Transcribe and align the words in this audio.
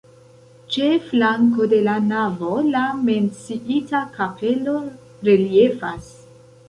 Ĉe 0.75 0.85
flanko 1.09 1.67
de 1.73 1.81
la 1.87 1.93
navo 2.05 2.55
la 2.69 2.81
menciita 3.11 4.01
kapelo 4.17 4.75
reliefas. 5.31 6.09